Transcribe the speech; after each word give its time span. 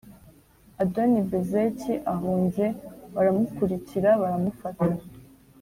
Adoni-Bezeki 0.81 1.93
ahunze 2.13 2.65
baramukurikira 3.15 4.09
baramufata, 4.21 4.89